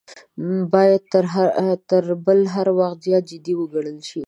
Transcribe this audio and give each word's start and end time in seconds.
باید 0.73 1.03
تر 1.89 2.05
بل 2.25 2.39
هر 2.53 2.67
وخت 2.79 2.97
زیات 3.05 3.23
جدي 3.31 3.53
وګڼل 3.57 3.97
شي. 4.09 4.19